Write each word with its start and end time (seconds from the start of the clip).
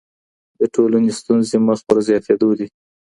د 0.59 0.61
ټولني 0.73 1.11
ستونزي 1.19 1.57
مخ 1.67 1.79
په 1.87 1.95
زیاتېدو 2.07 2.49
دي. 2.59 2.67